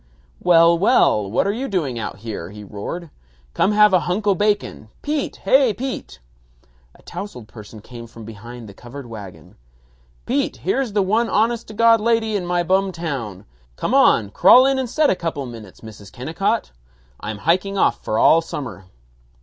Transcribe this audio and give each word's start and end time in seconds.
"Well, 0.39 0.75
well, 0.79 1.29
what 1.29 1.45
you 1.55 1.67
doing 1.67 1.99
out 1.99 2.17
here?" 2.25 2.49
he 2.49 2.63
roared. 2.63 3.11
"Come 3.53 3.71
have 3.73 3.93
a 3.93 3.99
hunk 3.99 4.25
o' 4.25 4.33
bacon. 4.33 4.89
Pete! 5.03 5.35
Hey, 5.35 5.75
Pete!" 5.75 6.17
A 6.95 7.03
tousled 7.03 7.47
person 7.47 7.81
came 7.81 8.07
from 8.07 8.25
behind 8.25 8.67
the 8.67 8.73
covered 8.73 9.05
wagon. 9.05 9.57
"Pete, 10.25 10.55
here's 10.57 10.93
the 10.93 11.03
one 11.03 11.29
honest 11.29 11.67
to 11.67 11.75
God 11.75 12.01
lady 12.01 12.35
in 12.35 12.47
my 12.47 12.63
bum 12.63 12.91
town. 12.91 13.45
Come 13.75 13.93
on, 13.93 14.31
crawl 14.31 14.65
in 14.65 14.79
and 14.79 14.89
set 14.89 15.11
a 15.11 15.15
couple 15.15 15.45
minutes, 15.45 15.81
Mrs. 15.81 16.11
Kennicott. 16.11 16.71
I'm 17.19 17.37
hiking 17.37 17.77
off 17.77 18.03
for 18.03 18.17
all 18.17 18.41
summer." 18.41 18.85